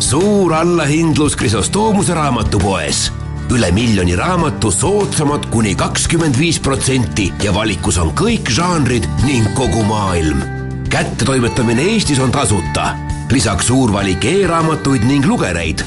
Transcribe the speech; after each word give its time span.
suur 0.00 0.54
allahindlus 0.54 1.36
Krisostoomuse 1.36 2.14
raamatupoes. 2.14 3.12
üle 3.50 3.70
miljoni 3.72 4.16
raamatu 4.16 4.70
soodsamad 4.70 5.46
kuni 5.50 5.74
kakskümmend 5.74 6.38
viis 6.38 6.60
protsenti 6.60 7.32
ja 7.42 7.54
valikus 7.54 7.98
on 7.98 8.10
kõik 8.16 8.50
žanrid 8.50 9.08
ning 9.24 9.54
kogu 9.54 9.82
maailm. 9.82 10.42
kättetoimetamine 10.88 11.82
Eestis 11.82 12.18
on 12.18 12.32
tasuta, 12.32 12.96
lisaks 13.30 13.66
suur 13.66 13.92
valik 13.92 14.24
e-raamatuid 14.24 15.04
ning 15.04 15.26
lugereid. 15.26 15.84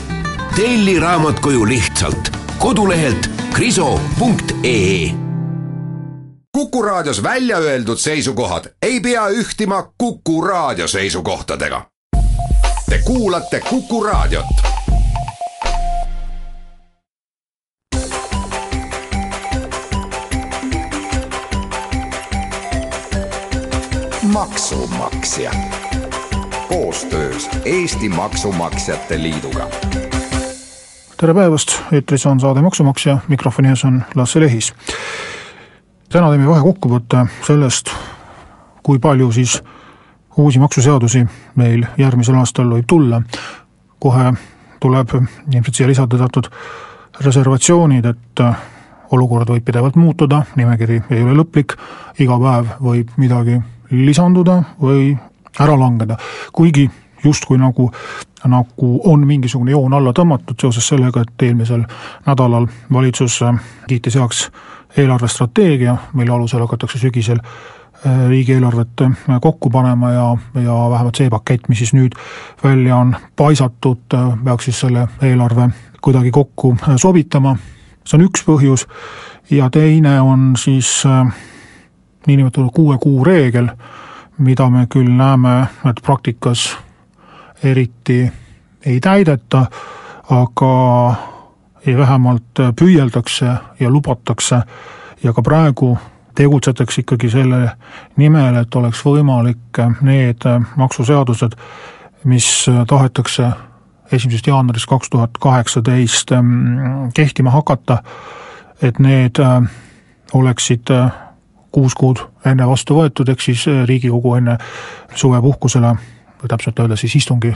telli 0.56 1.00
raamat 1.00 1.40
koju 1.40 1.66
lihtsalt 1.66 2.32
kodulehelt 2.60 3.30
kriso.ee 3.54 5.12
Kuku 6.52 6.82
Raadios 6.82 7.24
välja 7.24 7.58
öeldud 7.58 7.98
seisukohad 7.98 8.66
ei 8.82 9.00
pea 9.00 9.28
ühtima 9.30 9.94
Kuku 9.98 10.42
Raadio 10.42 10.88
seisukohtadega. 10.88 11.97
Te 12.90 13.00
kuulate 13.06 13.60
Kuku 13.70 14.04
Raadiot. 14.04 14.46
maksumaksja 24.34 25.52
koostöös 26.68 27.50
Eesti 27.66 28.10
Maksumaksjate 28.10 29.22
Liiduga. 29.22 29.68
tere 31.18 31.34
päevast, 31.34 31.82
eetris 31.92 32.26
on 32.26 32.40
saade 32.40 32.62
Maksumaksja, 32.62 33.18
mikrofoni 33.28 33.70
ees 33.70 33.86
on 33.86 34.04
Lasse 34.16 34.40
Lehis. 34.40 34.74
täna 36.10 36.30
teeme 36.30 36.48
vahekokkuvõtte 36.48 37.26
sellest, 37.48 37.92
kui 38.84 39.00
palju 39.00 39.32
siis 39.32 39.64
uusi 40.38 40.60
maksuseadusi 40.60 41.26
meil 41.56 41.86
järgmisel 41.98 42.36
aastal 42.36 42.70
võib 42.70 42.86
tulla. 42.88 43.22
kohe 44.00 44.34
tuleb 44.80 45.10
ilmselt 45.54 45.76
siia 45.76 45.88
lisada 45.88 46.18
teatud 46.18 46.50
reservatsioonid, 47.26 48.06
et 48.06 48.44
olukord 49.12 49.50
võib 49.50 49.66
pidevalt 49.66 49.96
muutuda, 49.96 50.44
nimekiri 50.56 51.02
ei 51.10 51.24
ole 51.24 51.34
lõplik, 51.40 51.74
iga 52.20 52.38
päev 52.40 52.70
võib 52.84 53.10
midagi 53.18 53.58
lisanduda 53.92 54.62
või 54.82 55.18
ära 55.60 55.80
langeda, 55.80 56.18
kuigi 56.54 56.90
justkui 57.24 57.58
nagu, 57.58 57.90
nagu 58.46 58.92
on 59.10 59.26
mingisugune 59.28 59.72
joon 59.72 59.94
alla 59.94 60.14
tõmmatud 60.14 60.62
seoses 60.62 60.88
sellega, 60.88 61.22
et 61.26 61.48
eelmisel 61.50 61.88
nädalal 62.28 62.68
valitsus 62.94 63.40
kiitis 63.88 64.20
heaks 64.20 64.52
eelarvestrateegia, 64.98 65.98
mille 66.14 66.34
alusel 66.34 66.62
hakatakse 66.62 67.00
sügisel 67.02 67.42
Äh, 67.42 67.77
riigieelarvet 68.28 69.02
äh, 69.02 69.42
kokku 69.42 69.70
panema 69.70 70.12
ja, 70.12 70.38
ja 70.56 70.76
vähemalt 70.90 71.16
see 71.16 71.30
pakett, 71.30 71.70
mis 71.70 71.84
siis 71.84 71.94
nüüd 71.94 72.18
välja 72.64 72.98
on 72.98 73.16
paisatud, 73.36 74.06
äh, 74.14 74.34
peaks 74.44 74.70
siis 74.70 74.80
selle 74.80 75.08
eelarve 75.22 75.70
kuidagi 76.02 76.32
kokku 76.32 76.76
sobitama, 76.96 77.56
see 78.06 78.20
on 78.20 78.26
üks 78.28 78.44
põhjus, 78.48 78.86
ja 79.52 79.70
teine 79.74 80.20
on 80.22 80.54
siis 80.60 81.04
niinimetatud 82.28 82.70
kuue 82.76 82.98
kuu 83.02 83.24
reegel, 83.24 83.70
mida 84.38 84.70
me 84.70 84.86
küll 84.92 85.10
näeme, 85.10 85.56
et 85.90 86.00
praktikas 86.06 86.70
eriti 87.64 88.22
ei 88.86 89.00
täideta, 89.00 89.66
aga 90.30 91.16
vähemalt 91.98 92.62
püüeldakse 92.80 93.56
ja 93.80 93.90
lubatakse. 93.90 94.62
Ja 95.24 95.34
ka 95.34 95.42
praegu 95.42 95.98
tegutsetakse 96.38 97.02
ikkagi 97.02 97.30
selle 97.34 97.64
nimel, 98.22 98.62
et 98.62 98.76
oleks 98.76 99.02
võimalik 99.06 99.82
need 100.06 100.46
maksuseadused, 100.78 101.58
mis 102.30 102.50
tahetakse 102.88 103.52
esimesest 104.12 104.48
jaanuarist 104.48 104.86
kaks 104.86 105.10
tuhat 105.10 105.38
kaheksateist 105.40 106.32
mm, 106.32 107.12
kehtima 107.14 107.52
hakata, 107.52 107.98
et 108.82 109.00
need 109.00 109.40
äh, 109.40 109.64
oleksid 110.34 110.92
äh, 110.92 111.12
kuus 111.72 111.96
kuud 111.96 112.22
enne 112.46 112.68
vastu 112.68 112.98
võetud, 112.98 113.30
ehk 113.30 113.42
siis 113.42 113.68
äh, 113.68 113.84
Riigikogu 113.88 114.36
enne 114.40 114.58
suvepuhkusele 115.16 115.96
või 116.42 116.52
täpselt 116.52 116.80
öelda 116.80 116.96
siis 116.96 117.16
istungi 117.16 117.54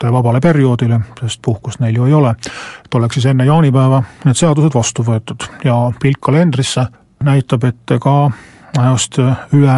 vabale 0.00 0.40
perioodile, 0.40 1.00
sest 1.20 1.42
puhkust 1.44 1.80
neil 1.80 1.98
ju 1.98 2.06
ei 2.08 2.14
ole, 2.16 2.30
et 2.84 2.94
oleks 2.94 3.18
siis 3.18 3.26
enne 3.28 3.44
jaanipäeva 3.44 4.00
need 4.24 4.38
seadused 4.38 4.74
vastu 4.74 5.04
võetud. 5.04 5.44
Ja 5.64 5.76
pilk 6.00 6.22
kalendrisse 6.24 6.86
näitab, 7.24 7.64
et 7.64 7.90
ega 7.90 8.30
ajast 8.78 9.18
üle, 9.52 9.74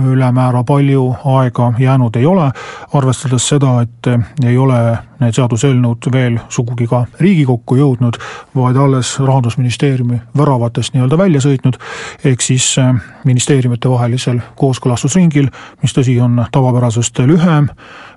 ülemäära 0.00 0.64
palju 0.64 1.02
aega 1.24 1.72
jäänud 1.78 2.16
ei 2.16 2.26
ole, 2.26 2.46
arvestades 2.94 3.48
seda, 3.48 3.74
et 3.84 4.08
ei 4.46 4.56
ole 4.58 4.78
need 5.20 5.36
seaduseelnõud 5.36 6.08
veel 6.12 6.38
sugugi 6.48 6.88
ka 6.90 7.04
Riigikokku 7.20 7.76
jõudnud, 7.78 8.16
vaid 8.56 8.80
alles 8.80 9.12
Rahandusministeeriumi 9.20 10.22
väravatest 10.38 10.96
nii-öelda 10.96 11.18
välja 11.20 11.44
sõitnud, 11.44 11.78
ehk 12.24 12.42
siis 12.42 12.70
äh, 12.80 12.96
ministeeriumite 13.28 13.92
vahelisel 13.92 14.40
kooskõlastusringil, 14.56 15.52
mis 15.82 15.94
tõsi, 15.94 16.16
on 16.22 16.46
tavapärasest 16.52 17.22
lühem, 17.28 17.68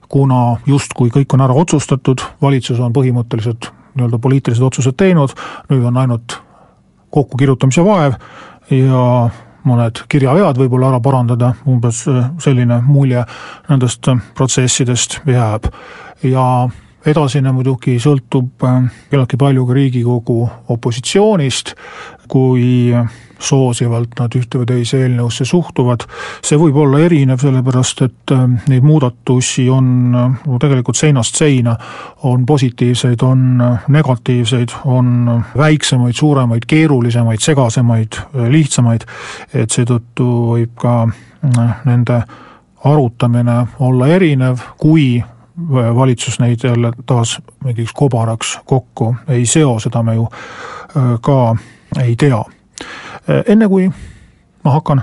kuna 0.10 0.58
justkui 0.66 1.12
kõik 1.14 1.36
on 1.36 1.44
ära 1.46 1.54
otsustatud, 1.54 2.24
valitsus 2.42 2.80
on 2.80 2.96
põhimõtteliselt 2.96 3.74
nii-öelda 3.98 4.24
poliitilised 4.24 4.64
otsused 4.64 4.96
teinud, 4.96 5.36
nüüd 5.70 5.84
on 5.92 5.98
ainult 6.00 6.42
kokkukirjutamise 7.14 7.84
vaev 7.86 8.18
ja 8.74 9.04
mõned 9.68 10.04
kirjavead 10.12 10.60
võib-olla 10.60 10.92
ära 10.94 11.00
parandada, 11.04 11.54
umbes 11.68 12.04
äh, 12.08 12.28
selline 12.44 12.82
mulje 12.88 13.24
nendest 13.70 14.08
äh, 14.12 14.20
protsessidest 14.38 15.22
jääb. 15.28 15.72
ja 16.24 16.68
edasine 17.08 17.52
muidugi 17.56 17.98
sõltub 18.04 18.64
äh, 18.68 18.88
küllaltki 19.12 19.40
palju 19.40 19.66
ka 19.68 19.78
Riigikogu 19.78 20.38
opositsioonist, 20.74 21.76
kui 22.28 22.94
soosivalt 23.40 24.18
nad 24.20 24.36
ühte 24.38 24.62
või 24.62 24.68
teise 24.70 25.02
eelnõusse 25.04 25.46
suhtuvad. 25.46 26.06
see 26.42 26.58
võib 26.58 26.76
olla 26.82 27.00
erinev, 27.06 27.40
sellepärast 27.42 28.02
et 28.02 28.34
äh, 28.34 28.46
neid 28.70 28.84
muudatusi 28.84 29.68
on 29.70 30.16
äh, 30.16 30.58
tegelikult 30.60 30.98
seinast 30.98 31.36
seina, 31.36 31.76
on 32.24 32.46
positiivseid, 32.46 33.22
on 33.22 33.62
äh, 33.62 33.86
negatiivseid, 33.88 34.74
on 34.86 35.44
väiksemaid, 35.58 36.16
suuremaid, 36.16 36.66
keerulisemaid, 36.68 37.42
segasemaid, 37.42 38.20
lihtsamaid, 38.50 39.06
et 39.54 39.72
seetõttu 39.72 40.28
võib 40.52 40.76
ka 40.80 41.08
nende 41.86 42.22
arutamine 42.84 43.58
olla 43.80 44.08
erinev, 44.08 44.62
kui 44.78 45.24
valitsus 45.96 46.40
neid 46.40 46.62
jälle 46.64 46.92
taas 47.06 47.38
mingiks 47.66 47.94
kobaraks 47.94 48.60
kokku 48.66 49.16
ei 49.34 49.46
seo, 49.46 49.80
seda 49.82 50.04
me 50.06 50.14
ju 50.18 50.28
ka 51.22 51.38
ei 52.02 52.16
tea 52.16 52.44
Äh, 53.30 53.44
enne 53.48 53.68
kui 53.68 53.92
ma 54.64 54.72
hakkan 54.72 55.02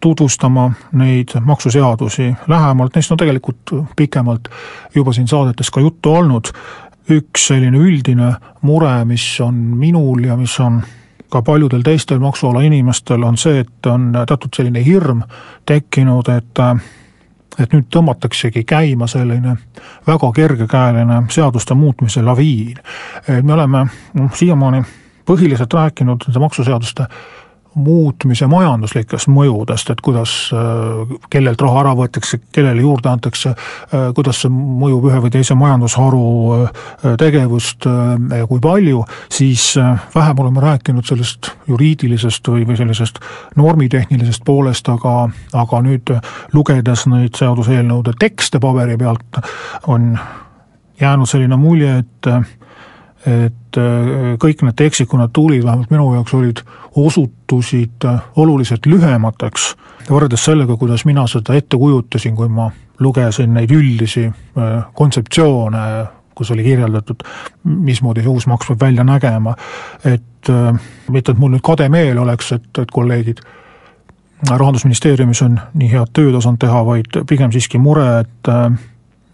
tutvustama 0.00 0.72
neid 0.92 1.28
maksuseadusi 1.40 2.34
lähemalt, 2.48 2.94
neist 2.94 3.12
on 3.12 3.18
tegelikult 3.18 3.74
pikemalt 3.96 4.48
juba 4.94 5.12
siin 5.12 5.28
saadetes 5.28 5.70
ka 5.70 5.80
juttu 5.80 6.14
olnud, 6.14 6.50
üks 7.10 7.46
selline 7.46 7.78
üldine 7.78 8.34
mure, 8.62 9.04
mis 9.04 9.24
on 9.40 9.54
minul 9.54 10.24
ja 10.24 10.36
mis 10.36 10.58
on 10.60 10.82
ka 11.30 11.42
paljudel 11.42 11.82
teistel 11.82 12.18
maksuala 12.18 12.60
inimestel, 12.62 13.22
on 13.22 13.38
see, 13.38 13.62
et 13.64 13.86
on 13.86 14.10
teatud 14.12 14.50
selline 14.56 14.84
hirm 14.84 15.22
tekkinud, 15.66 16.28
et 16.28 16.66
et 17.60 17.72
nüüd 17.72 17.84
tõmmataksegi 17.92 18.64
käima 18.64 19.06
selline 19.06 19.56
väga 20.06 20.30
kergekäeline 20.32 21.22
seaduste 21.28 21.74
muutmise 21.74 22.22
laviin. 22.22 22.78
me 23.42 23.52
oleme 23.52 23.86
noh, 24.14 24.34
siiamaani 24.34 24.82
põhiliselt 25.28 25.74
rääkinud 25.74 26.28
nende 26.28 26.42
maksuseaduste 26.42 27.08
muutmise 27.74 28.46
majanduslikest 28.50 29.30
mõjudest, 29.32 29.90
et 29.92 30.00
kuidas, 30.04 30.32
äh, 30.52 31.14
kellelt 31.32 31.60
raha 31.62 31.80
ära 31.80 31.94
võetakse, 31.96 32.38
kellele 32.52 32.84
juurde 32.84 33.08
antakse, 33.08 33.54
äh, 33.54 34.10
kuidas 34.14 34.42
see 34.42 34.52
mõjub 34.52 35.08
ühe 35.08 35.20
või 35.24 35.32
teise 35.32 35.56
majandusharu 35.58 36.26
äh, 36.56 36.82
tegevust, 37.18 37.86
kui 38.48 38.60
palju, 38.62 39.02
siis 39.32 39.72
vähem 40.14 40.38
oleme 40.44 40.60
rääkinud 40.62 41.06
sellest 41.06 41.50
juriidilisest 41.68 42.48
või, 42.48 42.66
või 42.68 42.76
sellisest 42.78 43.18
normitehnilisest 43.56 44.44
poolest, 44.44 44.88
aga, 44.88 45.30
aga 45.52 45.82
nüüd 45.84 46.12
lugedes 46.52 47.06
neid 47.10 47.38
seaduseelnõude 47.38 48.14
tekste 48.20 48.60
paberi 48.62 48.96
pealt, 49.00 49.40
on 49.86 50.16
jäänud 51.00 51.28
selline 51.28 51.56
mulje, 51.56 52.02
et 52.04 52.30
et 53.26 53.78
äh, 53.78 54.34
kõik 54.42 54.64
need 54.66 54.76
tekstid, 54.78 55.06
kui 55.10 55.20
nad 55.20 55.30
tulid, 55.34 55.62
vähemalt 55.64 55.92
minu 55.92 56.08
jaoks 56.16 56.34
olid, 56.34 56.62
osutusid 56.98 58.06
äh, 58.08 58.18
oluliselt 58.36 58.86
lühemateks 58.86 59.68
võrreldes 60.08 60.44
sellega, 60.48 60.76
kuidas 60.76 61.04
mina 61.06 61.26
seda 61.30 61.54
ette 61.54 61.78
kujutasin, 61.78 62.34
kui 62.36 62.50
ma 62.50 62.70
lugesin 63.02 63.54
neid 63.54 63.70
üldisi 63.70 64.26
äh, 64.26 64.74
kontseptsioone, 64.98 65.86
kus 66.34 66.50
oli 66.50 66.64
kirjeldatud, 66.66 67.22
mismoodi 67.62 68.24
see 68.24 68.32
uus 68.32 68.48
maks 68.50 68.70
peab 68.72 68.86
välja 68.88 69.04
nägema, 69.04 69.52
et 70.08 70.48
mitte, 71.12 71.34
et 71.34 71.38
mul 71.38 71.52
nüüd 71.52 71.62
kade 71.62 71.86
meel 71.92 72.18
oleks, 72.18 72.54
et, 72.56 72.70
et 72.80 72.90
kolleegid 72.90 73.42
rahandusministeeriumis 74.48 75.42
on 75.44 75.60
nii 75.78 75.90
head 75.92 76.10
tööd 76.16 76.34
osanud 76.34 76.58
teha, 76.64 76.80
vaid 76.88 77.20
pigem 77.28 77.52
siiski 77.52 77.78
mure, 77.78 78.06
et 78.24 78.50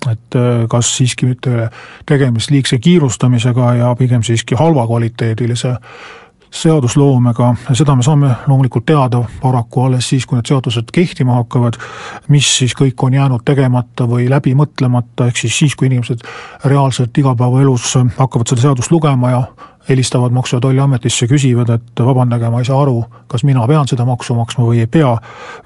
et 0.07 0.37
kas 0.71 0.93
siiski 0.97 1.27
mitte 1.27 1.69
tegemist 2.07 2.53
liigse 2.55 2.79
kiirustamisega 2.79 3.75
ja 3.81 3.95
pigem 3.99 4.23
siiski 4.23 4.55
halvakvaliteedilise 4.55 5.75
seadusloomega. 6.51 7.55
Seda 7.77 7.95
me 7.97 8.03
saame 8.03 8.31
loomulikult 8.47 8.87
teada 8.89 9.23
paraku 9.43 9.85
alles 9.89 10.09
siis, 10.09 10.27
kui 10.27 10.39
need 10.39 10.49
seadused 10.49 10.93
kehtima 10.95 11.37
hakkavad, 11.41 11.77
mis 12.33 12.49
siis 12.61 12.75
kõik 12.79 13.05
on 13.05 13.17
jäänud 13.19 13.45
tegemata 13.45 14.09
või 14.09 14.29
läbi 14.31 14.55
mõtlemata, 14.59 15.29
ehk 15.29 15.43
siis 15.45 15.59
siis, 15.59 15.77
kui 15.77 15.91
inimesed 15.91 16.25
reaalselt 16.65 17.19
igapäevaelus 17.19 17.99
hakkavad 18.17 18.49
seda 18.49 18.69
seadust 18.69 18.95
lugema 18.95 19.35
ja 19.35 19.43
helistavad 19.89 20.33
Maksu- 20.33 20.57
ja 20.57 20.61
Tolliametisse, 20.61 21.27
küsivad, 21.27 21.71
et 21.71 22.03
vabandage, 22.05 22.51
ma 22.51 22.59
ei 22.59 22.65
saa 22.65 22.81
aru, 22.83 23.05
kas 23.27 23.45
mina 23.45 23.67
pean 23.67 23.89
seda 23.89 24.05
maksu 24.05 24.35
maksma 24.35 24.65
või 24.65 24.83
ei 24.83 24.87
pea, 24.87 25.15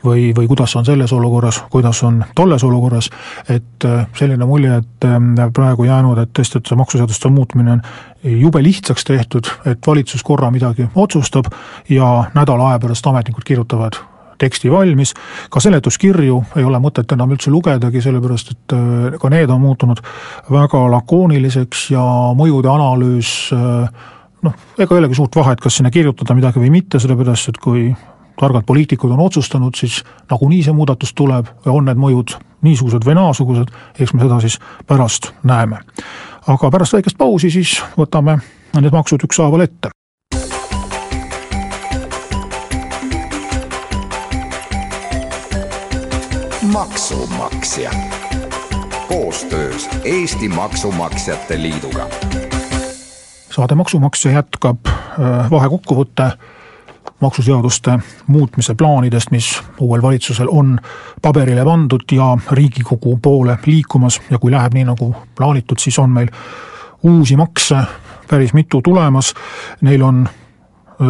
või, 0.05 0.31
või 0.37 0.47
kuidas 0.51 0.77
on 0.77 0.85
selles 0.85 1.13
olukorras, 1.13 1.63
kuidas 1.71 2.03
on 2.03 2.25
tolles 2.35 2.65
olukorras, 2.65 3.11
et 3.49 3.85
äh, 3.85 4.07
selline 4.19 4.47
mulje, 4.47 4.77
et 4.83 5.09
äh, 5.09 5.51
praegu 5.53 5.85
jäänud, 5.85 6.19
et 6.19 6.33
tõesti, 6.39 6.59
et 6.59 6.71
see 6.71 6.79
maksuseaduste 6.79 7.29
muutmine 7.29 7.79
on 7.79 7.83
jube 8.23 8.63
lihtsaks 8.63 9.05
tehtud, 9.05 9.51
et 9.67 9.87
valitsus 9.87 10.23
korra 10.23 10.51
midagi 10.51 10.87
otsustab 10.95 11.51
ja 11.89 12.25
nädala 12.35 12.71
aja 12.71 12.79
pärast 12.79 13.07
ametnikud 13.07 13.45
kirjutavad 13.45 13.99
teksti 14.43 14.71
valmis, 14.73 15.15
ka 15.51 15.63
seletuskirju 15.63 16.39
ei 16.59 16.67
ole 16.67 16.81
mõtet 16.83 17.15
enam 17.15 17.35
üldse 17.35 17.53
lugedagi, 17.55 18.03
sellepärast 18.05 18.55
et 18.57 18.77
äh, 18.77 19.21
ka 19.23 19.31
need 19.33 19.51
on 19.51 19.63
muutunud 19.63 20.03
väga 20.51 20.83
lakooniliseks 20.97 21.91
ja 21.95 22.03
mõjude 22.39 22.71
analüüs 22.73 23.37
äh, 23.57 24.09
noh, 24.43 24.57
ega 24.79 24.95
ei 24.95 25.03
olegi 25.03 25.19
suurt 25.19 25.37
vahet, 25.39 25.63
kas 25.63 25.79
sinna 25.79 25.93
kirjutada 25.95 26.37
midagi 26.39 26.63
või 26.63 26.73
mitte, 26.75 27.01
sellepärast 27.03 27.53
et 27.53 27.61
kui 27.63 27.91
targad 28.41 28.67
poliitikud 28.67 29.13
on 29.15 29.21
otsustanud, 29.23 29.77
siis 29.79 30.01
nagunii 30.31 30.63
see 30.67 30.75
muudatus 30.75 31.15
tuleb 31.15 31.51
ja 31.67 31.73
on 31.73 31.87
need 31.87 32.01
mõjud 32.01 32.37
niisugused 32.67 33.07
või 33.07 33.17
naasugused, 33.19 33.73
eks 33.99 34.15
me 34.15 34.25
seda 34.25 34.41
siis 34.43 34.59
pärast 34.87 35.33
näeme. 35.47 35.83
aga 36.47 36.71
pärast 36.71 36.99
väikest 36.99 37.19
pausi 37.19 37.51
siis 37.51 37.79
võtame 37.99 38.39
need 38.81 38.93
maksud 38.93 39.25
ükshaaval 39.29 39.67
ette. 39.69 39.93
Maksumaksja. 46.73 47.91
Koostöös 49.09 49.89
Eesti 50.05 50.49
Maksumaksjate 50.49 51.63
Liiduga. 51.63 52.07
Saade 53.51 53.75
Maksumaksja 53.75 54.33
jätkab 54.33 54.87
äh, 54.87 55.51
vahekokkuvõtte 55.51 56.31
maksuseaduste 57.21 57.99
muutmise 58.27 58.75
plaanidest, 58.75 59.31
mis 59.31 59.63
uuel 59.81 60.03
valitsusel 60.03 60.49
on 60.51 60.79
paberile 61.23 61.65
pandud 61.65 62.05
ja 62.13 62.39
Riigikogu 62.51 63.19
poole 63.23 63.59
liikumas. 63.67 64.21
Ja 64.31 64.39
kui 64.39 64.51
läheb 64.51 64.73
nii, 64.75 64.85
nagu 64.85 65.15
plaanitud, 65.37 65.79
siis 65.79 65.99
on 65.99 66.11
meil 66.11 66.29
uusi 67.03 67.37
makse 67.37 67.77
päris 68.31 68.55
mitu 68.55 68.81
tulemas, 68.83 69.35
neil 69.81 70.03
on 70.03 70.29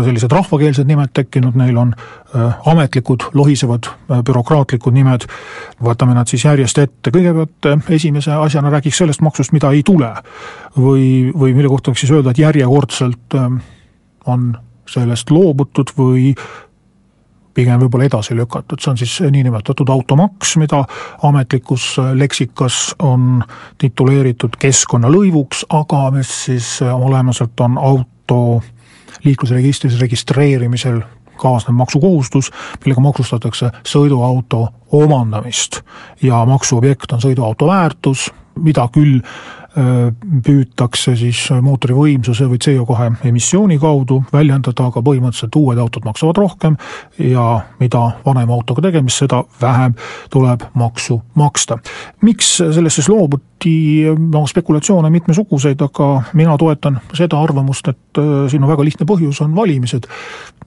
sellised 0.00 0.32
rahvakeelsed 0.32 0.88
nimed 0.88 1.12
tekkinud, 1.14 1.56
neil 1.58 1.76
on 1.76 1.92
äh, 1.94 2.68
ametlikud 2.72 3.28
lohisevad 3.34 3.88
äh, 3.90 4.22
bürokraatlikud 4.24 4.94
nimed, 4.96 5.26
võtame 5.82 6.16
nad 6.16 6.30
siis 6.30 6.46
järjest 6.46 6.82
ette, 6.82 7.12
kõigepealt 7.14 7.70
äh, 7.70 7.86
esimese 7.98 8.34
asjana 8.34 8.72
räägiks 8.72 9.02
sellest 9.02 9.24
maksust, 9.24 9.52
mida 9.52 9.72
ei 9.72 9.82
tule. 9.86 10.12
või, 10.76 11.32
või 11.36 11.54
mille 11.54 11.68
kohta 11.68 11.92
võiks 11.92 12.00
siis 12.06 12.12
öelda, 12.14 12.32
et 12.32 12.38
järjekordselt 12.38 13.34
on 14.26 14.52
sellest 14.88 15.30
loobutud 15.30 15.92
või 15.98 16.32
pigem 17.54 17.80
võib-olla 17.82 18.06
edasi 18.08 18.36
lükatud, 18.36 18.80
see 18.80 18.90
on 18.90 19.00
siis 19.00 19.18
niinimetatud 19.34 19.88
automaks, 19.92 20.56
mida 20.56 20.84
ametlikus 21.28 21.98
leksikas 22.16 22.94
on 23.04 23.42
tituleeritud 23.78 24.56
keskkonnalõivuks, 24.58 25.66
aga 25.68 26.06
mis 26.16 26.32
siis 26.46 26.78
olemuselt 26.88 27.60
on 27.60 27.76
auto 27.78 28.62
liiklusregistris 29.24 30.00
registreerimisel 30.00 31.00
kaasnev 31.36 31.74
maksukohustus, 31.74 32.50
millega 32.84 33.00
maksustatakse 33.00 33.70
sõiduauto 33.88 34.66
omandamist. 34.92 35.80
Ja 36.22 36.44
maksuobjekt 36.46 37.12
on 37.12 37.22
sõiduauto 37.24 37.66
väärtus, 37.66 38.28
mida 38.62 38.86
küll 38.92 39.20
püütakse 39.72 41.14
siis 41.16 41.38
mootori 41.64 41.94
võimsuse 41.96 42.44
või 42.50 42.58
CO2 42.60 43.28
emissiooni 43.28 43.78
kaudu 43.80 44.18
väljendada, 44.32 44.90
aga 44.90 45.00
põhimõtteliselt 45.04 45.56
uued 45.56 45.78
autod 45.80 46.04
maksavad 46.04 46.40
rohkem 46.42 46.76
ja 47.16 47.46
mida 47.80 48.02
vanema 48.26 48.52
autoga 48.52 48.84
tegemist, 48.84 49.22
seda 49.22 49.42
vähem 49.62 49.94
tuleb 50.30 50.66
maksu 50.74 51.22
maksta. 51.40 51.78
miks 52.20 52.56
sellest 52.58 53.00
siis 53.00 53.08
loobuti, 53.08 54.04
no 54.32 54.44
spekulatsioone 54.46 55.10
mitmesuguseid, 55.10 55.80
aga 55.80 56.10
mina 56.36 56.58
toetan 56.58 57.00
seda 57.14 57.40
arvamust, 57.40 57.88
et 57.88 58.22
siin 58.52 58.62
on 58.62 58.68
väga 58.68 58.84
lihtne 58.84 59.06
põhjus, 59.08 59.40
on 59.44 59.56
valimised, 59.56 60.08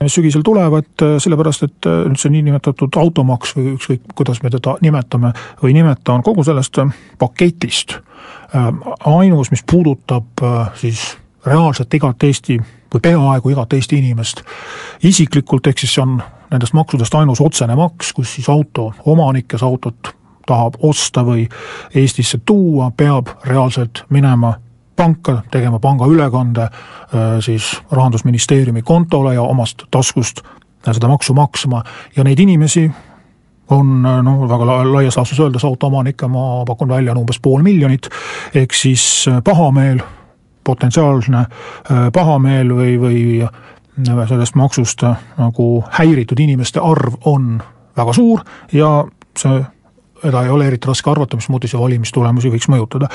mis 0.00 0.18
sügisel 0.18 0.42
tulevad, 0.42 0.90
sellepärast 1.22 1.68
et 1.68 1.90
nüüd 2.10 2.18
see 2.18 2.34
niinimetatud 2.34 2.98
automaks 2.98 3.54
või 3.56 3.76
ükskõik, 3.76 4.02
kuidas 4.18 4.42
me 4.42 4.50
teda 4.50 4.76
nimetame 4.82 5.32
või 5.62 5.70
ei 5.70 5.78
nimeta, 5.78 6.16
on 6.16 6.26
kogu 6.26 6.44
sellest 6.46 6.82
paketist. 7.18 8.00
Äh, 8.00 8.05
ainus, 9.04 9.50
mis 9.50 9.64
puudutab 9.70 10.42
äh, 10.42 10.68
siis 10.74 11.16
reaalselt 11.46 11.94
igat 11.94 12.22
Eesti 12.22 12.58
või 12.94 13.02
peaaegu 13.02 13.50
igat 13.50 13.72
Eesti 13.72 13.98
inimest 13.98 14.42
isiklikult, 15.02 15.66
ehk 15.66 15.78
siis 15.78 15.94
see 15.94 16.02
on 16.02 16.20
nendest 16.50 16.76
maksudest 16.76 17.14
ainus 17.14 17.40
otsene 17.40 17.74
maks, 17.76 18.12
kus 18.12 18.34
siis 18.34 18.48
auto 18.48 18.92
omanik, 19.06 19.48
kes 19.48 19.62
autot 19.66 20.14
tahab 20.46 20.78
osta 20.82 21.24
või 21.26 21.48
Eestisse 21.94 22.38
tuua, 22.44 22.90
peab 22.96 23.32
reaalselt 23.44 24.04
minema 24.10 24.54
panka, 24.96 25.42
tegema 25.50 25.78
pangaülekande 25.78 26.62
äh, 26.62 26.70
siis 27.40 27.74
Rahandusministeeriumi 27.90 28.82
kontole 28.82 29.34
ja 29.34 29.42
omast 29.42 29.82
taskust 29.90 30.42
seda 30.92 31.08
maksu 31.08 31.34
maksma. 31.34 31.82
Ja 32.16 32.24
neid 32.24 32.38
inimesi 32.38 32.90
on 33.70 34.02
noh, 34.02 34.48
väga 34.48 34.66
laias 34.66 35.16
laastus 35.16 35.40
öeldes 35.40 35.64
autoomanikke 35.64 36.28
ma 36.28 36.64
pakun 36.66 36.88
välja 36.88 37.12
on 37.12 37.22
umbes 37.24 37.40
pool 37.42 37.62
miljonit, 37.62 38.08
ehk 38.54 38.74
siis 38.74 39.26
äh, 39.28 39.40
pahameel, 39.44 40.00
potentsiaalne 40.64 41.38
äh, 41.38 42.08
pahameel 42.12 42.74
või, 42.74 42.96
või 43.00 43.22
äh, 43.42 44.26
sellest 44.28 44.54
maksust 44.54 45.02
nagu 45.38 45.70
häiritud 45.98 46.40
inimeste 46.40 46.80
arv 46.82 47.16
on 47.24 47.56
väga 47.96 48.12
suur 48.12 48.44
ja 48.72 49.04
see 49.38 49.64
seda 50.16 50.42
ei 50.42 50.50
ole 50.50 50.66
eriti 50.66 50.88
raske 50.88 51.10
arvata, 51.10 51.36
mismoodi 51.36 51.68
see 51.68 51.78
valimistulemusi 51.78 52.48
võiks 52.50 52.70
mõjutada. 52.72 53.06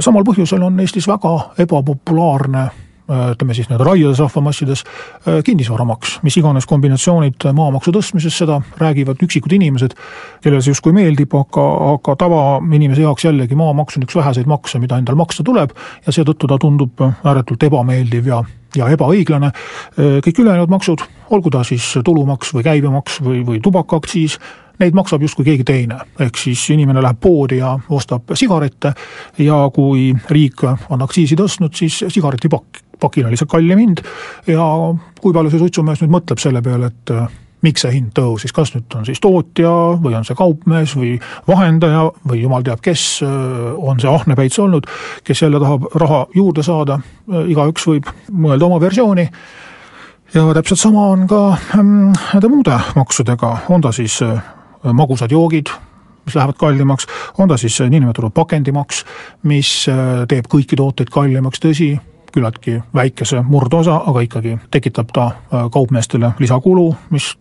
samal 0.00 0.24
põhjusel 0.24 0.62
on 0.64 0.80
Eestis 0.80 1.04
väga 1.06 1.34
ebapopulaarne 1.60 2.62
Äh, 2.64 2.87
ütleme 3.08 3.54
siis 3.56 3.68
nii-öelda 3.68 3.86
raiudes 3.88 4.20
rahvamassides, 4.20 4.84
äh, 4.84 5.38
kinnisvaramaks, 5.44 6.18
mis 6.22 6.36
iganes 6.36 6.66
kombinatsioonid 6.68 7.48
maamaksu 7.56 7.92
tõstmises, 7.94 8.36
seda 8.36 8.60
räägivad 8.80 9.22
üksikud 9.24 9.54
inimesed, 9.56 9.96
kellele 10.44 10.62
see 10.64 10.74
justkui 10.74 10.92
meeldib, 10.96 11.32
aga, 11.38 11.64
aga 11.94 12.16
tavainimese 12.20 13.06
jaoks 13.06 13.24
jällegi 13.24 13.56
maamaks 13.58 13.96
on 13.96 14.04
üks 14.04 14.18
väheseid 14.18 14.50
makse, 14.50 14.80
mida 14.82 15.00
endal 15.00 15.16
maksta 15.16 15.46
tuleb 15.46 15.72
ja 16.06 16.14
seetõttu 16.14 16.50
ta 16.50 16.60
tundub 16.60 17.00
ääretult 17.02 17.68
ebameeldiv 17.70 18.32
ja 18.32 18.44
ja 18.76 18.84
ebaõiglane, 18.92 19.48
äh, 19.48 20.18
kõik 20.24 20.42
ülejäänud 20.44 20.68
maksud, 20.68 21.02
olgu 21.32 21.50
ta 21.50 21.64
siis 21.64 21.94
tulumaks 22.04 22.52
või 22.54 22.66
käibemaks 22.66 23.22
või, 23.24 23.40
või 23.46 23.62
tubakaaktsiis, 23.64 24.36
neid 24.78 24.94
maksab 24.94 25.22
justkui 25.24 25.46
keegi 25.48 25.64
teine, 25.64 25.96
ehk 26.20 26.36
siis 26.38 26.66
inimene 26.70 27.02
läheb 27.02 27.20
poodi 27.20 27.62
ja 27.62 27.72
ostab 27.88 28.34
sigarette 28.38 28.92
ja 29.38 29.62
kui 29.74 30.12
riik 30.30 30.62
on 30.68 31.02
aktsiisi 31.02 31.38
tõstnud, 31.40 31.74
siis 31.74 32.04
sigaretipakk 32.12 32.87
pakil 33.00 33.28
oli 33.28 33.38
see 33.38 33.50
kallim 33.50 33.82
hind. 33.82 34.02
Ja 34.46 34.64
kui 35.20 35.34
palju 35.34 35.52
see 35.52 35.62
suitsumees 35.62 36.02
nüüd 36.02 36.14
mõtleb 36.14 36.40
selle 36.42 36.62
peale, 36.64 36.90
et 36.92 37.12
äh, 37.14 37.28
miks 37.66 37.82
see 37.82 37.94
hind 37.96 38.12
tõusis, 38.16 38.54
kas 38.54 38.72
nüüd 38.74 38.94
on 38.98 39.06
siis 39.08 39.20
tootja 39.22 39.70
või 40.02 40.14
on 40.18 40.26
see 40.26 40.38
kaupmees 40.38 40.94
või 40.98 41.16
vahendaja 41.48 42.04
või 42.28 42.42
jumal 42.44 42.66
teab, 42.66 42.82
kes 42.84 43.06
äh, 43.26 43.32
on 43.78 44.00
see 44.02 44.10
ahnepäits 44.10 44.60
olnud, 44.62 44.86
kes 45.26 45.42
jälle 45.42 45.60
tahab 45.62 45.88
raha 45.98 46.26
juurde 46.36 46.66
saada, 46.66 47.00
äh, 47.00 47.50
igaüks 47.54 47.88
võib 47.90 48.12
mõelda 48.30 48.70
oma 48.70 48.80
versiooni. 48.82 49.26
Ja 50.34 50.44
täpselt 50.52 50.82
sama 50.82 51.06
on 51.14 51.24
ka 51.24 51.42
ähm, 51.78 52.10
nende 52.12 52.48
muude 52.52 52.74
maksudega, 52.98 53.54
on 53.72 53.80
ta 53.80 53.94
siis 53.96 54.18
magusad 54.84 55.32
joogid, 55.32 55.70
mis 56.28 56.36
lähevad 56.36 56.58
kallimaks, 56.60 57.06
on 57.40 57.48
ta 57.48 57.56
siis 57.56 57.78
niinimetatud 57.80 58.34
pakendimaks, 58.36 59.00
mis 59.48 59.70
teeb 60.28 60.50
kõiki 60.52 60.76
tooteid 60.76 61.08
kallimaks, 61.08 61.62
tõsi, 61.64 61.94
küllaltki 62.38 62.82
väikese 62.94 63.42
murdosa, 63.42 64.00
aga 64.06 64.22
ikkagi 64.22 64.58
tekitab 64.70 65.10
ta 65.12 65.26
äh, 65.26 65.66
kaupmeestele 65.72 66.32
lisakulu, 66.38 66.94
mis 67.10 67.32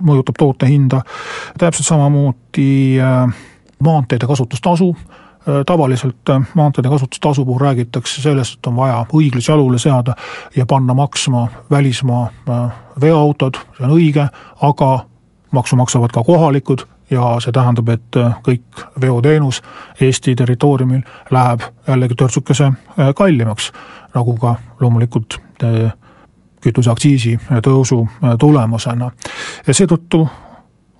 mõjutab 0.00 0.36
toote 0.38 0.68
hinda, 0.68 1.02
täpselt 1.58 1.88
samamoodi 1.88 2.96
äh, 3.00 3.36
maanteede 3.84 4.26
kasutustasu, 4.26 4.90
äh, 4.96 5.60
tavaliselt 5.66 6.32
maanteede 6.54 6.88
kasutustasu 6.88 7.44
puhul 7.44 7.60
räägitakse 7.60 8.22
sellest, 8.22 8.58
et 8.58 8.66
on 8.66 8.76
vaja 8.80 9.04
õiglus 9.12 9.48
jalule 9.48 9.78
seada 9.78 10.16
ja 10.56 10.66
panna 10.66 10.94
maksma 10.94 11.46
välismaa 11.70 12.30
veoautod, 13.00 13.60
see 13.76 13.86
on 13.86 13.96
õige, 13.98 14.28
aga 14.62 14.92
maksu 15.52 15.76
maksavad 15.76 16.12
ka 16.12 16.24
kohalikud 16.24 16.86
ja 17.10 17.36
see 17.42 17.52
tähendab, 17.54 17.88
et 17.88 18.18
kõik 18.46 18.86
veoteenus 19.00 19.62
Eesti 20.00 20.34
territooriumil 20.36 21.02
läheb 21.30 21.62
jällegi 21.86 22.14
törtsukese 22.18 22.72
kallimaks, 23.16 23.72
nagu 24.14 24.36
ka 24.40 24.56
loomulikult 24.80 25.38
kütuseaktsiisi 26.66 27.36
tõusu 27.62 28.00
tulemusena. 28.38 29.10
ja 29.66 29.74
seetõttu 29.74 30.26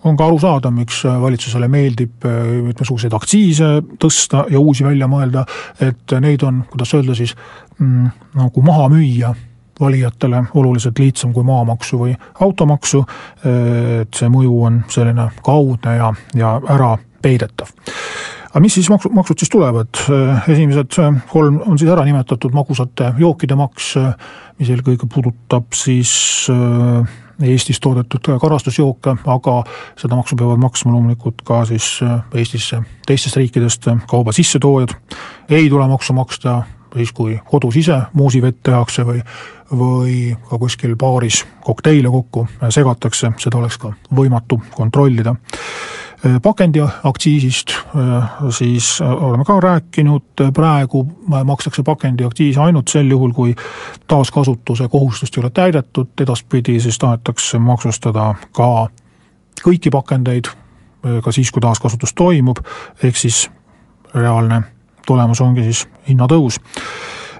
on 0.05 0.17
ka 0.17 0.27
aru 0.27 0.39
saada, 0.39 0.71
miks 0.71 1.03
valitsusele 1.05 1.69
meeldib 1.69 2.27
mitmesuguseid 2.69 3.15
aktsiise 3.17 3.71
tõsta 3.99 4.45
ja 4.51 4.61
uusi 4.61 4.85
välja 4.85 5.09
mõelda, 5.11 5.43
et 5.81 6.15
neid 6.21 6.43
on, 6.47 6.63
kuidas 6.71 6.95
öelda 6.95 7.15
siis 7.19 7.35
mm,, 7.79 8.11
nagu 8.39 8.63
maha 8.63 8.89
müüa 8.93 9.35
valijatele 9.80 10.45
oluliselt 10.54 10.99
lihtsam 10.99 11.33
kui 11.37 11.45
maamaksu 11.45 11.99
või 12.00 12.14
automaksu, 12.40 13.02
et 13.45 14.14
see 14.16 14.30
mõju 14.33 14.62
on 14.68 14.80
selline 14.92 15.28
kaudne 15.45 15.97
ja, 15.99 16.12
ja 16.35 16.56
ära 16.76 16.95
peidetav 17.23 17.73
aga 18.56 18.62
mis 18.64 18.73
siis 18.78 18.88
maksu, 18.88 19.11
maksud 19.12 19.42
siis 19.42 19.52
tulevad, 19.52 19.99
esimesed 20.49 20.97
kolm 21.28 21.61
on 21.66 21.76
siis 21.76 21.90
ära 21.92 22.06
nimetatud, 22.09 22.54
magusate 22.56 23.12
jookide 23.21 23.59
maks, 23.59 23.92
mis 24.56 24.73
eelkõige 24.73 25.09
puudutab 25.12 25.76
siis 25.76 26.40
Eestis 27.37 27.76
toodetud 27.85 28.30
karastusjooke, 28.40 29.12
aga 29.28 29.59
seda 30.00 30.16
maksu 30.16 30.38
peavad 30.40 30.61
maksma 30.62 30.95
loomulikult 30.95 31.42
ka 31.45 31.66
siis 31.68 31.99
Eestisse 32.33 32.80
teistest 33.04 33.37
riikidest 33.37 33.90
kauba 34.09 34.33
sissetoojad. 34.33 34.95
ei 35.50 35.68
tule 35.68 35.88
maksu 35.88 36.16
maksta 36.16 36.62
siis, 36.97 37.12
kui 37.12 37.38
kodus 37.45 37.76
ise 37.76 38.00
muusivett 38.12 38.62
tehakse 38.62 39.05
või, 39.07 39.21
või 39.71 40.17
ka 40.49 40.59
kuskil 40.59 40.97
baaris 40.97 41.45
kokteile 41.65 42.11
kokku 42.11 42.47
segatakse, 42.71 43.33
seda 43.38 43.59
oleks 43.61 43.79
ka 43.79 43.93
võimatu 44.17 44.61
kontrollida. 44.75 45.37
Pakendiaktsiisist 46.43 47.75
siis 48.50 48.87
oleme 49.05 49.45
ka 49.45 49.61
rääkinud, 49.61 50.43
praegu 50.55 51.05
makstakse 51.45 51.83
pakendiaktsiisi 51.83 52.59
ainult 52.59 52.88
sel 52.88 53.11
juhul, 53.11 53.33
kui 53.37 53.55
taaskasutuse 54.09 54.88
kohustust 54.88 55.37
ei 55.37 55.45
ole 55.45 55.50
täidetud, 55.50 56.09
edaspidi 56.21 56.81
siis 56.81 56.99
tahetakse 56.99 57.59
maksustada 57.59 58.35
ka 58.57 58.71
kõiki 59.62 59.93
pakendeid, 59.93 60.49
ka 61.23 61.33
siis, 61.33 61.53
kui 61.53 61.62
taaskasutus 61.62 62.15
toimub, 62.17 62.65
ehk 63.03 63.17
siis 63.17 63.47
reaalne 64.15 64.62
tulemus 65.07 65.41
ongi 65.41 65.69
siis 65.69 65.87
hinnatõus 66.09 66.61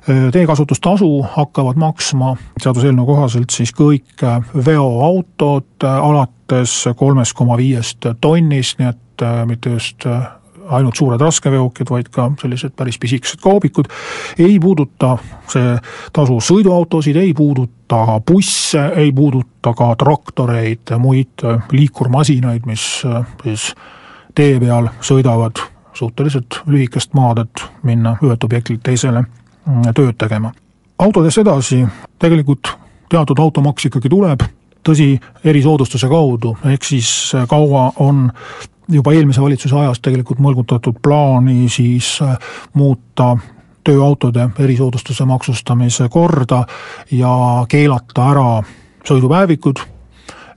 teekasutustasu 0.07 1.09
hakkavad 1.35 1.79
maksma 1.81 2.37
seaduseelnõu 2.63 3.07
kohaselt 3.09 3.51
siis 3.51 3.73
kõik 3.75 4.23
veoautod 4.67 5.87
alates 5.87 6.85
kolmest 6.97 7.35
koma 7.35 7.57
viiest 7.59 8.07
tonnist, 8.21 8.79
nii 8.79 8.93
et 8.93 9.25
äh, 9.27 9.41
mitte 9.49 9.75
just 9.75 10.07
äh, 10.07 10.29
ainult 10.71 10.99
suured 10.99 11.21
raskeveokid, 11.21 11.91
vaid 11.91 12.11
ka 12.15 12.29
sellised 12.41 12.75
päris 12.79 12.99
pisikesed 13.03 13.43
kaubikud. 13.43 13.91
ei 14.39 14.59
puuduta 14.61 15.17
see 15.51 15.77
tasu 16.13 16.39
sõiduautosid, 16.41 17.17
ei 17.17 17.35
puuduta 17.35 18.21
busse, 18.27 18.87
ei 18.97 19.13
puuduta 19.13 19.75
ka 19.75 19.95
traktoreid, 19.99 20.95
muid 20.99 21.47
liikurmasinaid, 21.73 22.67
mis 22.67 23.03
äh, 23.07 23.25
siis 23.43 23.73
tee 24.35 24.61
peal 24.61 24.93
sõidavad 25.01 25.76
suhteliselt 25.97 26.61
lühikest 26.67 27.15
maad, 27.15 27.43
et 27.43 27.65
minna 27.83 28.17
ühelt 28.23 28.45
objektilt 28.45 28.83
teisele 28.85 29.25
Mm, 29.67 29.83
tööd 29.95 30.15
tegema. 30.15 30.53
autodest 30.99 31.39
edasi, 31.43 31.81
tegelikult 32.23 32.71
teatud 33.11 33.39
automaks 33.39 33.89
ikkagi 33.89 34.09
tuleb, 34.09 34.45
tõsi, 34.87 35.09
erisoodustuse 35.45 36.09
kaudu, 36.09 36.55
ehk 36.71 36.87
siis 36.87 37.11
äh, 37.35 37.49
kaua 37.51 37.91
on 37.97 38.31
juba 38.89 39.13
eelmise 39.13 39.43
valitsuse 39.43 39.75
ajast 39.77 40.03
tegelikult 40.07 40.39
mõlgutatud 40.39 41.01
plaani 41.03 41.67
siis 41.69 42.13
äh, 42.23 42.39
muuta 42.79 43.35
tööautode 43.85 44.49
erisoodustuse 44.59 45.27
maksustamise 45.27 46.07
korda 46.09 46.63
ja 47.11 47.67
keelata 47.69 48.31
ära 48.31 48.49
sõidupäevikud 49.07 49.83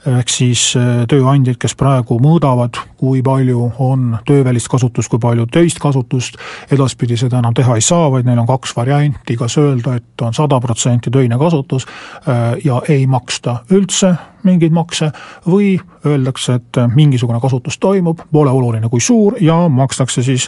ehk 0.07 0.31
siis 0.31 0.61
äh, 0.79 1.03
tööandjad, 1.09 1.57
kes 1.59 1.75
praegu 1.79 2.19
mõõdavad, 2.23 2.77
kui 2.99 3.23
palju 3.25 3.65
on 3.83 4.13
töövälist 4.27 4.69
kasutust, 4.71 5.11
kui 5.11 5.19
palju 5.19 5.47
töist 5.51 5.79
kasutust, 5.83 6.39
edaspidi 6.71 7.17
seda 7.19 7.41
enam 7.41 7.55
teha 7.57 7.75
ei 7.75 7.83
saa, 7.83 8.07
vaid 8.11 8.27
neil 8.27 8.39
on 8.39 8.47
kaks 8.47 8.75
varianti, 8.77 9.35
kas 9.39 9.57
öelda, 9.59 9.97
et 9.99 10.23
on 10.23 10.35
sada 10.35 10.59
protsenti 10.63 11.11
töine 11.11 11.37
kasutus 11.41 11.87
äh, 11.89 12.55
ja 12.63 12.81
ei 12.87 13.07
maksta 13.07 13.59
üldse 13.75 14.15
mingeid 14.47 14.71
makse 14.71 15.11
või 15.47 15.73
öeldakse, 16.07 16.59
et 16.61 16.83
mingisugune 16.95 17.41
kasutus 17.43 17.75
toimub, 17.77 18.23
pole 18.31 18.51
oluline, 18.51 18.87
kui 18.89 19.03
suur 19.03 19.35
ja 19.43 19.65
makstakse 19.67 20.23
siis 20.23 20.47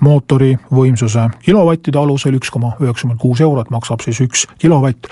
mootori 0.00 0.54
võimsuse 0.72 1.28
kilovattide 1.42 1.98
alusel 1.98 2.38
üks 2.38 2.50
koma 2.54 2.74
üheksakümmend 2.80 3.20
kuus 3.20 3.40
eurot 3.44 3.70
maksab 3.74 4.04
siis 4.04 4.20
üks 4.24 4.46
kilovatt 4.58 5.10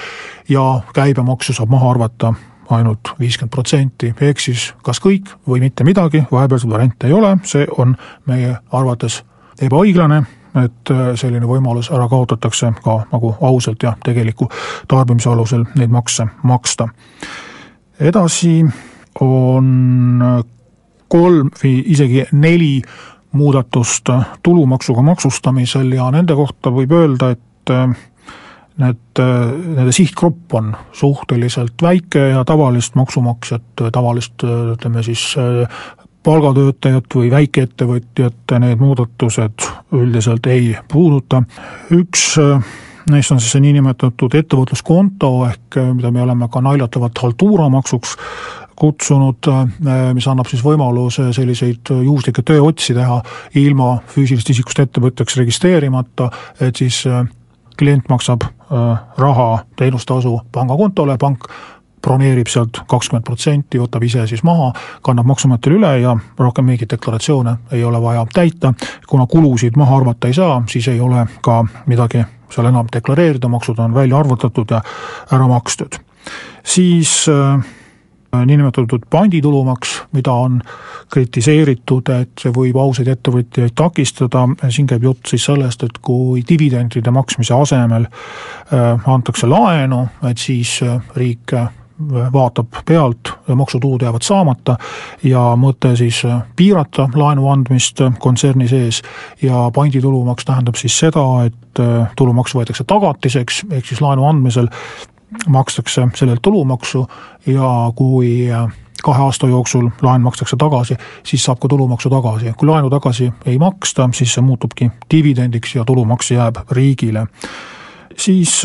ja 0.49 0.81
käibemaksu 0.95 1.57
saab 1.57 1.73
maha 1.75 1.91
arvata 1.91 2.33
ainult 2.71 3.13
viiskümmend 3.21 3.53
protsenti, 3.53 4.15
ehk 4.21 4.41
siis 4.41 4.73
kas 4.83 5.01
kõik 5.03 5.31
või 5.49 5.61
mitte 5.61 5.85
midagi, 5.85 6.25
vahepealseid 6.33 6.73
variante 6.73 7.07
ei 7.07 7.13
ole, 7.13 7.37
see 7.45 7.67
on 7.79 7.95
meie 8.27 8.57
arvates 8.73 9.23
ebaõiglane, 9.63 10.23
et 10.65 10.91
äh, 10.91 11.13
selline 11.17 11.47
võimalus 11.47 11.91
ära 11.93 12.09
kaotatakse 12.09 12.73
ka 12.83 12.99
nagu 13.13 13.35
ausalt 13.41 13.83
ja 13.83 13.95
tegeliku 14.05 14.49
tarbimise 14.89 15.31
alusel 15.31 15.67
neid 15.77 15.93
makse 15.93 16.27
maksta. 16.43 16.89
edasi 18.01 18.65
on 19.21 20.23
kolm 21.09 21.51
või 21.63 21.83
isegi 21.87 22.25
neli 22.33 22.83
muudatust 23.37 24.09
tulumaksuga 24.43 25.03
maksustamisel 25.03 25.93
ja 25.93 26.11
nende 26.11 26.35
kohta 26.35 26.73
võib 26.73 26.93
öelda, 26.93 27.31
et 27.37 27.71
äh, 27.71 27.97
need, 28.83 29.21
nende 29.21 29.93
sihtgrupp 29.95 30.55
on 30.55 30.75
suhteliselt 30.93 31.83
väike 31.83 32.29
ja 32.35 32.45
tavalist 32.45 32.95
maksumaksjat, 32.99 33.85
tavalist 33.93 34.45
ütleme 34.45 35.03
siis 35.07 35.35
palgatöötajat 36.27 37.15
või 37.15 37.31
väikeettevõtjat 37.31 38.57
need 38.59 38.83
muudatused 38.83 39.69
üldiselt 39.95 40.47
ei 40.51 40.75
puuduta. 40.93 41.43
üks 41.95 42.35
neist 43.11 43.33
on 43.33 43.41
siis 43.41 43.55
see 43.55 43.63
niinimetatud 43.63 44.35
ettevõtluskonto 44.35 45.31
ehk 45.47 45.79
mida 45.95 46.11
me 46.11 46.25
oleme 46.25 46.49
ka 46.51 46.61
naljatavalt 46.61 47.19
haltuuramaksuks 47.23 48.17
kutsunud, 48.77 49.49
mis 50.15 50.27
annab 50.29 50.51
siis 50.51 50.61
võimaluse 50.65 51.31
selliseid 51.33 51.95
juhuslikke 51.95 52.43
tööotsi 52.45 52.95
teha 52.97 53.23
ilma 53.57 53.95
füüsilisest 54.13 54.53
isikust 54.53 54.83
ettevõtjaks 54.85 55.39
registreerimata, 55.41 56.29
et 56.61 56.77
siis 56.77 57.05
klient 57.77 58.09
maksab 58.09 58.43
äh, 58.43 58.99
raha 59.19 59.65
teenustasu 59.77 60.41
pangakontole, 60.53 61.19
pank 61.19 61.49
broneerib 62.07 62.47
sealt 62.47 62.85
kakskümmend 62.87 63.27
protsenti, 63.27 63.81
võtab 63.83 64.05
ise 64.07 64.27
siis 64.31 64.45
maha, 64.47 64.71
kannab 65.03 65.27
Maksuametile 65.27 65.79
üle 65.81 65.93
ja 66.05 66.15
rohkem 66.39 66.69
mingeid 66.69 66.93
deklaratsioone 66.93 67.57
ei 67.75 67.85
ole 67.85 68.01
vaja 68.03 68.27
täita. 68.33 68.75
kuna 69.07 69.27
kulusid 69.27 69.77
maha 69.77 69.97
arvata 69.97 70.29
ei 70.29 70.35
saa, 70.35 70.63
siis 70.71 70.89
ei 70.89 71.01
ole 71.01 71.27
ka 71.43 71.65
midagi 71.87 72.23
seal 72.51 72.69
enam 72.71 72.87
deklareerida, 72.93 73.49
maksud 73.49 73.79
on 73.79 73.95
välja 73.95 74.19
arvutatud 74.19 74.71
ja 74.71 74.83
ära 75.33 75.49
makstud. 75.49 75.99
siis 76.65 77.27
äh, 77.29 77.65
niinimetatud 78.45 79.07
panditulumaks, 79.11 80.03
mida 80.13 80.33
on 80.33 80.61
kritiseeritud, 81.13 82.11
et 82.21 82.43
see 82.43 82.53
võib 82.55 82.77
ausaid 82.81 83.09
ettevõtjaid 83.13 83.75
takistada, 83.79 84.47
siin 84.69 84.89
käib 84.91 85.07
jutt 85.07 85.31
siis 85.31 85.47
sellest, 85.47 85.87
et 85.87 85.99
kui 86.03 86.43
dividendide 86.49 87.13
maksmise 87.15 87.55
asemel 87.55 88.07
äh, 88.09 89.09
antakse 89.09 89.49
laenu, 89.51 90.07
et 90.29 90.43
siis 90.43 90.79
äh, 90.85 90.99
riik 91.17 91.55
äh, 91.55 91.69
vaatab 92.33 92.83
pealt 92.85 93.31
maksutulud 93.49 94.03
jäävad 94.05 94.25
saamata 94.27 94.75
ja 95.25 95.55
mõte 95.57 95.95
siis 95.97 96.19
piirata 96.57 97.07
laenu 97.15 97.47
andmist 97.49 98.03
kontserni 98.21 98.69
sees. 98.69 98.99
Ja 99.41 99.71
panditulumaks 99.73 100.45
tähendab 100.45 100.77
siis 100.77 100.93
seda, 100.93 101.25
et 101.49 101.81
tulumaks 102.17 102.53
võetakse 102.53 102.85
tagatiseks, 102.85 103.63
ehk 103.71 103.89
siis 103.89 104.05
laenu 104.05 104.29
andmisel 104.29 104.69
makstakse 105.49 106.09
sellelt 106.15 106.43
tulumaksu 106.43 107.07
ja 107.47 107.93
kui 107.95 108.49
kahe 109.03 109.23
aasta 109.23 109.47
jooksul 109.47 109.91
laen 110.03 110.23
makstakse 110.23 110.57
tagasi, 110.57 110.97
siis 111.23 111.45
saab 111.45 111.59
ka 111.59 111.69
tulumaksu 111.69 112.11
tagasi. 112.11 112.53
kui 112.57 112.69
laenu 112.69 112.91
tagasi 112.91 113.33
ei 113.47 113.59
maksta, 113.59 114.09
siis 114.13 114.35
see 114.35 114.43
muutubki 114.43 114.91
dividendiks 115.11 115.75
ja 115.75 115.85
tulumaks 115.85 116.31
jääb 116.31 116.57
riigile. 116.71 117.27
siis 118.17 118.63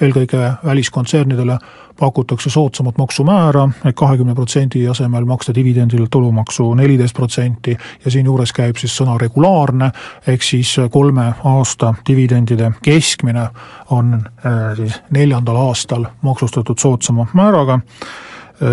eelkõige 0.00 0.52
väliskontsernidele 0.64 1.58
pakutakse 2.00 2.50
soodsamat 2.50 2.98
maksumäära, 2.98 3.68
et 3.84 3.96
kahekümne 3.96 4.34
protsendi 4.34 4.86
asemel 4.88 5.24
maksta 5.28 5.54
dividendil 5.54 6.06
tulumaksu 6.10 6.74
neliteist 6.74 7.16
protsenti 7.16 7.76
ja 8.04 8.10
siinjuures 8.10 8.52
käib 8.56 8.80
siis 8.80 8.94
sõna 8.96 9.18
regulaarne, 9.20 9.90
ehk 10.26 10.42
siis 10.42 10.72
kolme 10.90 11.32
aasta 11.44 11.94
dividendide 12.08 12.72
keskmine 12.82 13.48
on 13.90 14.16
äh, 14.16 14.56
siis 14.76 15.02
neljandal 15.10 15.60
aastal 15.68 16.08
maksustatud 16.22 16.78
soodsama 16.78 17.26
määraga 17.34 17.80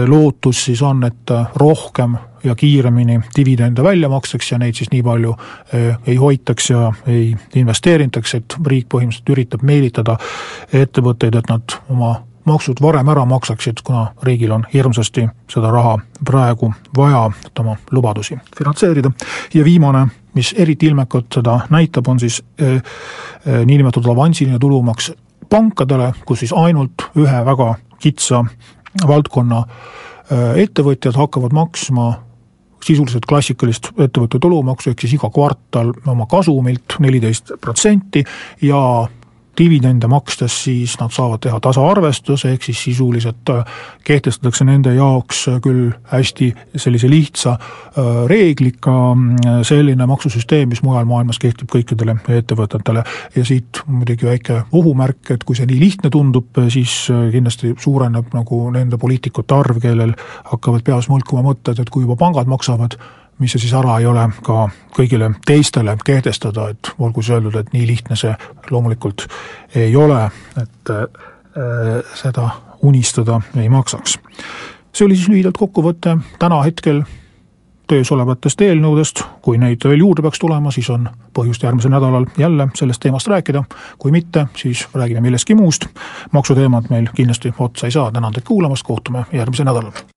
lootus 0.07 0.65
siis 0.65 0.81
on, 0.81 1.03
et 1.07 1.31
rohkem 1.55 2.17
ja 2.43 2.55
kiiremini 2.55 3.19
dividende 3.37 3.83
välja 3.83 4.09
makstakse 4.09 4.55
ja 4.55 4.59
neid 4.59 4.75
siis 4.75 4.91
nii 4.91 5.03
palju 5.03 5.35
ei 6.07 6.15
hoitaks 6.15 6.69
ja 6.69 6.91
ei 7.07 7.35
investeeritaks, 7.55 8.35
et 8.35 8.57
riik 8.67 8.89
põhimõtteliselt 8.91 9.31
üritab 9.31 9.63
meelitada 9.63 10.17
ettevõtteid, 10.73 11.39
et 11.39 11.49
nad 11.49 11.77
oma 11.89 12.17
maksud 12.47 12.81
varem 12.81 13.09
ära 13.09 13.25
maksaksid, 13.25 13.81
kuna 13.83 14.07
riigil 14.23 14.51
on 14.55 14.65
hirmsasti 14.73 15.27
seda 15.51 15.71
raha 15.71 15.97
praegu 16.25 16.71
vaja, 16.97 17.25
et 17.45 17.59
oma 17.59 17.75
lubadusi 17.91 18.37
finantseerida. 18.57 19.11
ja 19.53 19.63
viimane, 19.63 20.07
mis 20.33 20.53
eriti 20.57 20.85
ilmekalt 20.85 21.25
seda 21.33 21.59
näitab, 21.69 22.07
on 22.07 22.19
siis 22.19 22.43
eh, 22.59 22.75
eh, 22.75 23.65
niinimetatud 23.65 24.11
avansiline 24.11 24.59
tulumaks 24.59 25.11
pankadele, 25.49 26.13
kus 26.25 26.39
siis 26.39 26.53
ainult 26.53 27.09
ühe 27.15 27.45
väga 27.45 27.75
kitsa 27.99 28.45
valdkonna 29.07 29.63
eh, 29.63 30.63
ettevõtjad 30.63 31.17
hakkavad 31.17 31.55
maksma 31.55 32.07
sisuliselt 32.87 33.25
klassikalist 33.27 33.91
ettevõtte 33.97 34.39
tulumaksu, 34.39 34.91
ehk 34.91 35.01
siis 35.03 35.17
iga 35.17 35.29
kvartal 35.33 35.91
oma 36.07 36.27
kasumilt 36.29 36.97
neliteist 37.03 37.55
protsenti 37.61 38.23
ja 38.63 38.79
dividende 39.57 40.07
makstes, 40.07 40.63
siis 40.63 40.95
nad 40.99 41.11
saavad 41.13 41.41
teha 41.41 41.59
tasaarvestuse, 41.63 42.51
ehk 42.53 42.63
siis 42.63 42.83
sisuliselt 42.83 43.49
äh, 43.49 43.65
kehtestatakse 44.05 44.65
nende 44.67 44.93
jaoks 44.95 45.47
äh, 45.51 45.59
küll 45.63 45.91
hästi 46.11 46.51
sellise 46.75 47.09
lihtsa 47.09 47.55
äh, 47.57 48.21
reegliga 48.29 48.95
mm, 49.15 49.63
selline 49.67 50.05
maksusüsteem, 50.09 50.69
mis 50.69 50.83
mujal 50.85 51.07
maailmas 51.09 51.39
kehtib 51.41 51.71
kõikidele 51.73 52.17
ettevõtetele. 52.37 53.03
ja 53.35 53.45
siit 53.45 53.81
muidugi 53.87 54.29
väike 54.29 54.61
ohumärk, 54.71 55.31
et 55.33 55.43
kui 55.43 55.55
see 55.57 55.69
nii 55.69 55.79
lihtne 55.81 56.09
tundub, 56.13 56.63
siis 56.73 57.07
kindlasti 57.31 57.73
suureneb 57.81 58.33
nagu 58.37 58.61
nende 58.71 58.97
poliitikute 58.97 59.55
arv, 59.55 59.81
kellel 59.81 60.13
hakkavad 60.51 60.83
peas 60.85 61.09
mõlkuma 61.09 61.45
mõtted, 61.49 61.79
et 61.81 61.89
kui 61.89 62.05
juba 62.05 62.17
pangad 62.19 62.49
maksavad, 62.49 62.97
mis 63.39 63.51
see 63.53 63.61
siis 63.65 63.73
ära 63.77 63.99
ei 63.99 64.05
ole 64.09 64.29
ka 64.43 64.67
kõigile 64.97 65.31
teistele 65.45 65.97
kehtestada, 66.05 66.69
et 66.73 66.91
olgu 66.99 67.21
siis 67.21 67.37
öeldud, 67.37 67.55
et 67.59 67.73
nii 67.73 67.87
lihtne 67.87 68.15
see 68.15 68.33
loomulikult 68.71 69.27
ei 69.75 69.95
ole, 69.95 70.23
et 70.61 70.93
äh, 70.93 71.05
seda 72.15 72.49
unistada 72.81 73.41
ei 73.57 73.69
maksaks. 73.69 74.19
see 74.93 75.05
oli 75.05 75.15
siis 75.15 75.29
lühidalt 75.29 75.57
kokkuvõte 75.57 76.17
täna 76.39 76.61
hetkel 76.63 77.03
töös 77.87 78.11
olevatest 78.11 78.61
eelnõudest, 78.61 79.21
kui 79.41 79.57
neid 79.57 79.85
veel 79.87 80.03
juurde 80.03 80.21
peaks 80.25 80.39
tulema, 80.39 80.71
siis 80.75 80.89
on 80.91 81.07
põhjust 81.33 81.63
järgmisel 81.63 81.93
nädalal 81.93 82.27
jälle 82.37 82.67
sellest 82.75 83.01
teemast 83.01 83.27
rääkida, 83.31 83.63
kui 83.97 84.11
mitte, 84.11 84.47
siis 84.55 84.87
räägime 84.93 85.21
millestki 85.21 85.55
muust. 85.55 85.87
maksuteemad 86.31 86.89
meil 86.89 87.09
kindlasti 87.15 87.53
otsa 87.59 87.87
ei 87.87 87.91
saa, 87.91 88.11
tänan 88.11 88.33
teid 88.33 88.45
kuulamast, 88.47 88.83
kohtume 88.83 89.25
järgmisel 89.31 89.65
nädalal. 89.65 90.16